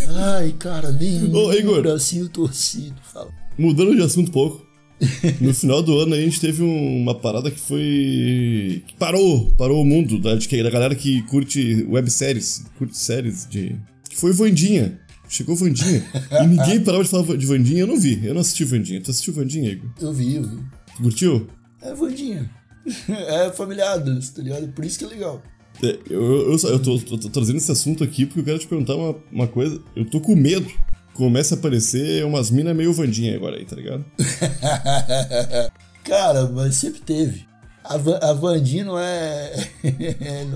[0.09, 1.83] Ai, cara, nem Ô, Igor.
[1.83, 2.97] bracinho torcido.
[3.13, 3.31] Fala.
[3.59, 4.67] Mudando de assunto um pouco.
[5.41, 8.83] No final do ano a gente teve um- uma parada que foi.
[8.87, 13.77] que parou, parou o mundo da, de da galera que curte webséries, curte séries de.
[14.11, 14.99] que foi Vandinha.
[15.29, 16.05] Chegou Vandinha.
[16.43, 18.21] E ninguém parava de falar de Vandinha, eu não vi.
[18.27, 19.01] Eu não assisti Vandinha.
[19.01, 19.89] Tu assistiu Vandinha, Igor?
[20.01, 20.57] Eu vi, eu vi.
[20.97, 21.47] Tu curtiu?
[21.81, 22.51] É Vandinha.
[23.09, 24.69] É familiadas, tá ligado?
[24.73, 25.43] Por isso que é legal.
[25.83, 28.59] É, Eu, eu, eu, eu tô, tô- tô trazendo esse assunto aqui porque eu quero
[28.59, 29.81] te perguntar uma, uma coisa.
[29.97, 30.67] Eu tô com medo.
[31.15, 34.05] Começa a aparecer umas minas meio Vandinha agora aí, tá ligado?
[36.05, 37.45] Cara, mas sempre teve.
[37.85, 37.95] A,
[38.31, 39.53] a Vandinha não é.
[39.85, 40.47] é-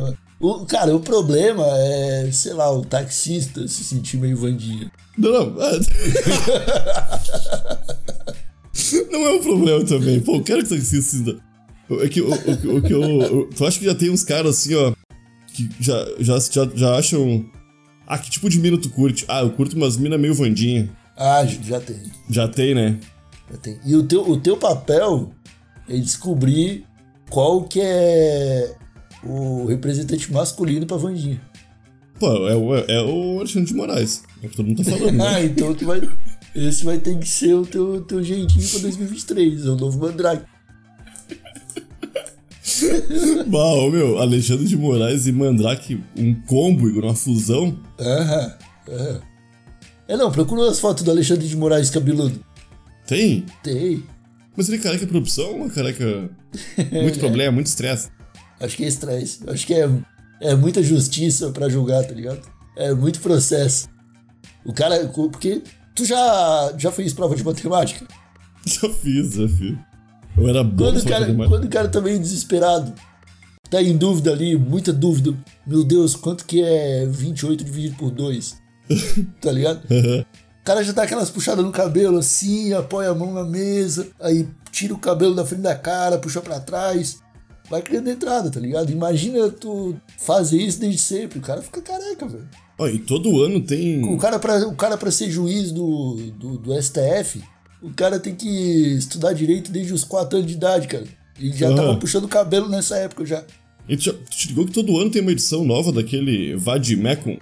[0.41, 4.91] O, cara, o problema é, sei lá, o taxista se sentir meio Vandinha.
[5.19, 5.63] Não, não.
[5.63, 5.79] é.
[9.11, 10.21] Não é um problema também.
[10.21, 11.41] Pô, o cara que tá assistindo.
[12.01, 13.03] É que o, o, o que eu.
[13.03, 14.93] eu- Tu acha que já tem uns caras assim, ó.
[15.55, 17.45] Que já, já, já, já acham.
[18.07, 19.25] Ah, que tipo de mina tu curte?
[19.29, 20.90] Ah, eu curto umas minas meio Vandinha.
[21.17, 21.97] Ah, já tem.
[22.29, 22.99] Já tem, né?
[23.51, 23.79] Já tem.
[23.87, 25.33] E o teu, o teu papel
[25.88, 26.85] é descobrir
[27.31, 28.75] qual que é
[29.23, 31.40] o representante masculino pra Vandinha.
[32.19, 34.23] Pô, é, o- é o Alexandre de Moraes.
[34.43, 35.25] É o que todo mundo tá falando, né?
[35.37, 36.01] Ah, então tu vai.
[36.55, 40.45] Esse vai ter que ser o teu, teu jeitinho pra 2023, é o novo Mandrake.
[43.46, 47.79] Bah, ô, meu, Alexandre de Moraes e Mandrake, um combo, uma fusão.
[48.00, 48.55] Aham,
[48.88, 49.20] aham.
[50.09, 52.42] É não, procura as fotos do Alexandre de Moraes cabeludo.
[53.07, 53.44] Tem?
[53.62, 54.03] Tem.
[54.57, 56.31] Mas ele é careca por opção ou uma careca.
[57.03, 58.09] Muito problema, muito estresse?
[58.61, 59.40] Acho que é estresse.
[59.46, 59.88] Acho que é,
[60.40, 62.40] é muita justiça pra julgar, tá ligado?
[62.77, 63.88] É muito processo.
[64.64, 65.07] O cara.
[65.09, 65.62] Porque
[65.94, 68.07] tu já, já fez prova de matemática?
[68.66, 69.77] Já fiz, já fiz.
[70.37, 72.92] Eu era bom Quando o, cara, quando o cara tá meio desesperado,
[73.70, 75.35] tá em dúvida ali, muita dúvida.
[75.66, 78.57] Meu Deus, quanto que é 28 dividido por 2?
[79.40, 79.83] tá ligado?
[79.90, 84.49] O cara já dá aquelas puxadas no cabelo assim, apoia a mão na mesa, aí
[84.70, 87.23] tira o cabelo da frente da cara, puxa pra trás.
[87.70, 88.90] Vai criando entrada, tá ligado?
[88.90, 91.38] Imagina tu fazer isso desde sempre.
[91.38, 92.47] O cara fica careca, velho.
[92.79, 94.05] Ó, e todo ano tem.
[94.05, 97.42] O cara, pra, o cara pra ser juiz do, do, do STF,
[97.85, 101.05] o cara tem que estudar direito desde os 4 anos de idade, cara.
[101.38, 103.44] Ele já tava puxando cabelo nessa época já.
[103.88, 107.37] E tu, já- tu te ligou que todo ano tem uma edição nova daquele Vadimecum,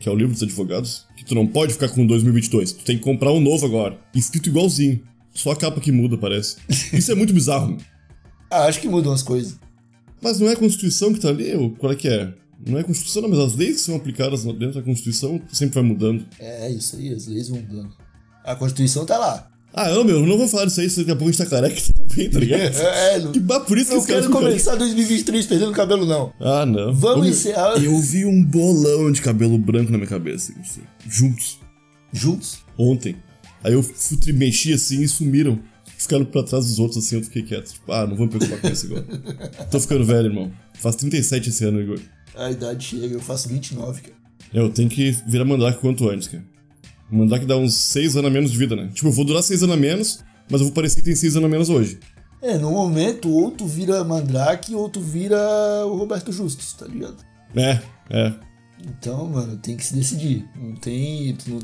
[0.00, 2.72] que é o livro dos advogados, que tu não pode ficar com 2022.
[2.72, 3.98] Tu tem que comprar um novo agora.
[4.14, 5.00] Escrito igualzinho.
[5.34, 6.56] Só a capa que muda, parece.
[6.92, 7.76] Isso é muito bizarro.
[8.50, 9.58] Ah, acho que mudam as coisas.
[10.22, 11.54] Mas não é a Constituição que tá ali?
[11.54, 12.32] ou Qual é que é?
[12.66, 15.74] Não é a Constituição, não, mas as leis que são aplicadas dentro da Constituição sempre
[15.76, 16.26] vai mudando.
[16.38, 17.92] É isso aí, as leis vão mudando.
[18.44, 19.50] A Constituição tá lá.
[19.78, 21.50] Ah, não, meu, não vou falar disso aí, senão daqui a pouco a gente tá
[21.50, 22.76] careca também, tá ligado?
[22.80, 26.32] É, não, Que por isso que não quero começar 2023 perdendo cabelo, não.
[26.40, 26.94] Ah, não.
[26.94, 27.76] Vamos Ô, meu, encerrar.
[27.84, 31.60] Eu vi um bolão de cabelo branco na minha cabeça, assim, juntos,
[32.10, 32.60] Juntos?
[32.78, 33.16] ontem.
[33.62, 35.60] Aí eu fui, mexi assim e sumiram.
[35.98, 37.72] Ficaram pra trás dos outros assim, eu fiquei quieto.
[37.72, 39.04] Tipo, ah, não vou me preocupar com isso agora.
[39.70, 40.52] Tô ficando velho, irmão.
[40.74, 41.98] Faz 37 esse ano, Igor.
[42.34, 44.14] A idade chega, eu faço 29, cara.
[44.54, 46.44] Eu tenho que virar mandrake quanto antes, cara.
[47.10, 48.88] Mandrake dá uns 6 anos a menos de vida, né?
[48.92, 50.18] Tipo, eu vou durar 6 anos a menos,
[50.50, 51.98] mas eu vou parecer que tem 6 anos a menos hoje.
[52.42, 55.38] É, no momento, ou tu vira Mandrake ou tu vira
[55.86, 57.16] o Roberto Justus, tá ligado?
[57.56, 58.32] É, é.
[58.86, 60.44] Então, mano, tem que se decidir.
[60.54, 61.36] Não tem.
[61.48, 61.60] não-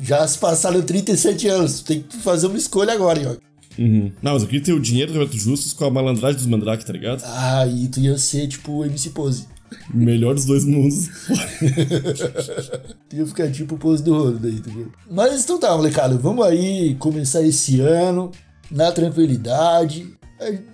[0.00, 3.54] Já se passaram 37 anos, tu tem que fazer uma escolha agora, ó.
[3.82, 4.12] Uhum.
[4.22, 6.86] Não, mas eu queria ter o dinheiro do Roberto Justus com a malandragem dos mandrake,
[6.86, 7.22] tá ligado?
[7.26, 9.46] Ah, e tu ia ser tipo MC Pose.
[9.92, 11.08] Melhor dos dois mundos.
[13.08, 14.92] Tu ia ficar tipo o Pose do Rolo daí, tá ligado?
[15.10, 18.30] Mas então tá, molecada, vamos aí começar esse ano
[18.70, 20.12] na tranquilidade.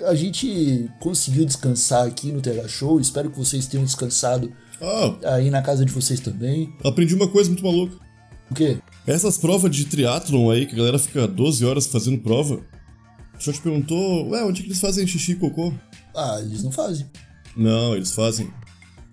[0.01, 5.35] A, a gente conseguiu descansar aqui no TH Show, espero que vocês tenham descansado Ah,
[5.35, 6.73] aí na casa de vocês também.
[6.85, 7.97] aprendi uma coisa muito maluca.
[8.51, 8.79] O quê?
[9.07, 12.61] Essas provas de triatlon aí, que a galera fica 12 horas fazendo prova,
[13.39, 15.73] já te perguntou, ué, onde é que eles fazem xixi e cocô?
[16.15, 17.07] Ah, eles não fazem.
[17.57, 18.51] Não, eles fazem.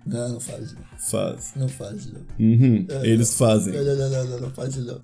[0.08, 0.78] Não, não fazem.
[0.98, 1.52] Faz.
[1.54, 2.46] Não fazem, não.
[2.46, 3.74] Uhum, eles fazem.
[3.74, 5.00] Não, não, não, não, não, não fazem, não.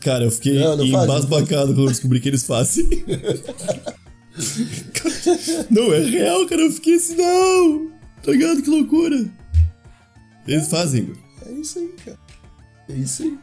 [0.00, 2.86] Cara, eu fiquei Não, não faz, não embasbacado quando eu descobri que eles fazem.
[5.70, 6.62] não, é real, cara.
[6.62, 7.90] Eu fiquei assim, não.
[8.22, 8.62] Tá ligado?
[8.62, 9.24] Que loucura.
[10.46, 11.12] Eles fazem.
[11.46, 12.18] É isso aí, cara.
[12.88, 13.38] É isso aí.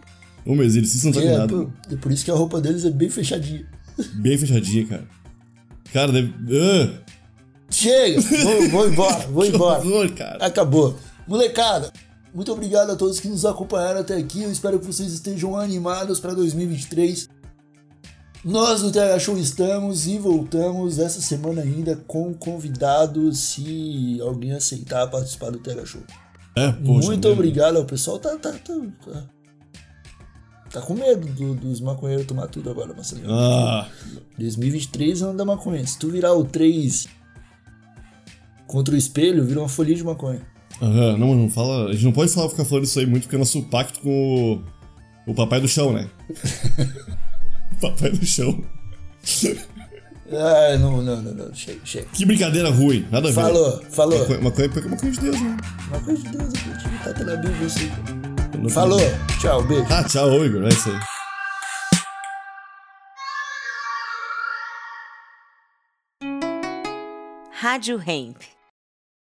[0.45, 1.53] Ô, mas eles não sabem É, nada.
[1.53, 3.65] pô, é por isso que a roupa deles é bem fechadinha.
[4.15, 5.07] Bem fechadinha, cara.
[5.91, 6.33] Cara, deve.
[6.57, 7.01] Ah,
[7.71, 8.21] Chega!
[8.21, 9.79] Vou, vou embora, vou embora.
[9.85, 10.45] horror, cara.
[10.45, 10.95] Acabou.
[11.27, 11.91] Molecada,
[12.33, 14.43] muito obrigado a todos que nos acompanharam até aqui.
[14.43, 17.29] Eu espero que vocês estejam animados para 2023.
[18.43, 25.07] Nós no TH Show estamos e voltamos essa semana ainda com convidados, se alguém aceitar
[25.09, 26.01] participar do TH Show.
[26.55, 27.07] É, poxa.
[27.07, 27.33] muito né?
[27.33, 28.17] obrigado ao pessoal.
[28.17, 28.73] Tá, tá, tá,
[29.05, 29.23] tá,
[30.71, 33.31] tá com medo do- dos maconheiros tomar tudo agora, Marcelinho.
[33.31, 33.87] Ah,
[34.39, 35.85] 2023 é ano da maconha.
[35.85, 37.07] Se tu virar o 3
[38.71, 40.41] contra o espelho, vira uma folhinha de maconha.
[40.81, 41.89] aham, não, não fala.
[41.89, 44.63] A gente não pode falar, ficar falando isso aí muito, porque é nosso pacto com
[45.27, 46.07] o, o papai do chão, né?
[47.81, 48.63] papai do chão.
[50.33, 51.53] Ah, não, não, não, não.
[51.53, 52.07] Chega, chega.
[52.13, 53.41] Que brincadeira ruim, nada a ver.
[53.41, 54.19] Falou, falou.
[54.19, 55.57] Maconha, maconha pega maconha de Deus, né?
[55.91, 57.91] Maconha de Deus, aqui, tá na Bíblia isso aí.
[58.61, 58.99] Não- Falou,
[59.41, 59.85] tchau, beijo.
[59.89, 60.99] Ah, tchau, Igor, é isso aí.
[67.51, 68.41] Rádio Hemp.